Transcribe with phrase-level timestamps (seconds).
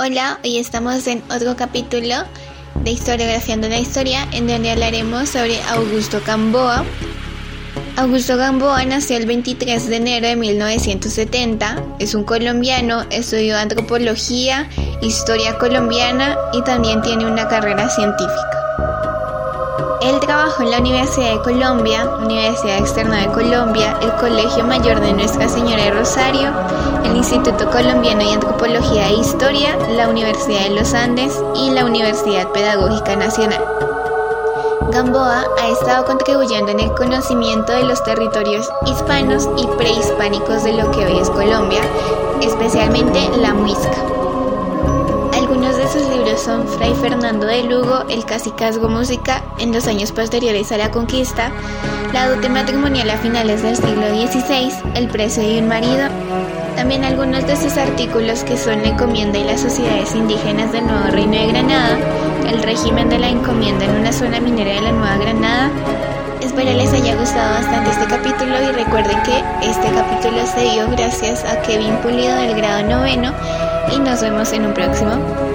[0.00, 2.14] Hola, hoy estamos en otro capítulo
[2.84, 6.84] de Historiografiando la Historia, en donde hablaremos sobre Augusto Gamboa.
[7.96, 14.70] Augusto Gamboa nació el 23 de enero de 1970, es un colombiano, estudió antropología,
[15.02, 18.97] historia colombiana y también tiene una carrera científica.
[20.00, 25.12] Él trabajó en la Universidad de Colombia, Universidad Externa de Colombia, el Colegio Mayor de
[25.12, 26.52] Nuestra Señora de Rosario,
[27.04, 32.48] el Instituto Colombiano de Antropología e Historia, la Universidad de los Andes y la Universidad
[32.52, 33.64] Pedagógica Nacional.
[34.92, 40.90] Gamboa ha estado contribuyendo en el conocimiento de los territorios hispanos y prehispánicos de lo
[40.92, 41.80] que hoy es Colombia,
[42.40, 44.17] especialmente la Muisca.
[46.48, 51.50] Son Fray Fernando de Lugo, El Cacicazgo Música en los años posteriores a la conquista,
[52.14, 56.08] La dote matrimonial a finales del siglo XVI, El precio de un marido.
[56.74, 61.08] También algunos de sus artículos que son La encomienda y las sociedades indígenas del Nuevo
[61.10, 61.98] Reino de Granada,
[62.48, 65.70] El régimen de la encomienda en una zona minera de la Nueva Granada.
[66.40, 71.44] Espero les haya gustado bastante este capítulo y recuerden que este capítulo se dio gracias
[71.44, 73.34] a Kevin Pulido del grado noveno
[73.94, 75.48] y nos vemos en un próximo.